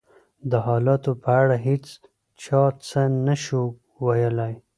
د 0.51 0.53
حالاتو 0.67 1.11
په 1.23 1.29
اړه 1.41 1.55
هېڅ 1.67 1.85
چا 2.43 2.61
څه 2.87 3.01
نه 3.27 3.35
شوای 3.43 3.75
ویلای. 4.05 4.53